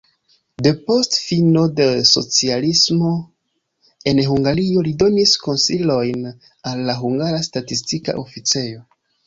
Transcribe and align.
Depost 0.67 1.17
fino 1.23 1.65
de 1.79 1.85
socialismo 2.11 3.11
en 4.13 4.23
Hungario 4.33 4.87
li 4.89 4.95
donis 5.05 5.37
konsilojn 5.47 6.27
al 6.73 6.85
la 6.91 6.99
hungara 7.05 7.47
statistika 7.53 8.21
oficejo. 8.27 8.85